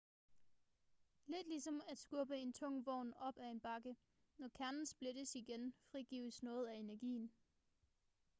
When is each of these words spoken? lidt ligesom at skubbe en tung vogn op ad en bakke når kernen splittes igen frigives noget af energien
lidt 1.27 1.47
ligesom 1.47 1.81
at 1.87 1.97
skubbe 1.97 2.37
en 2.37 2.53
tung 2.53 2.85
vogn 2.85 3.13
op 3.13 3.37
ad 3.37 3.51
en 3.51 3.59
bakke 3.59 3.95
når 4.37 4.47
kernen 4.47 4.85
splittes 4.85 5.35
igen 5.35 5.73
frigives 5.91 6.43
noget 6.43 6.67
af 6.67 6.73
energien 6.75 7.31